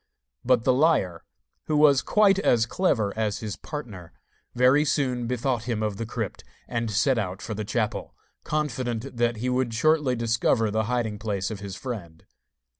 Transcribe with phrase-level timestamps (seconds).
[0.43, 1.25] But the liar,
[1.65, 4.11] who was quite as clever as his partner,
[4.55, 9.35] very soon bethought him of the crypt, and set out for the chapel, confident that
[9.37, 12.25] he would shortly discover the hiding place of his friend.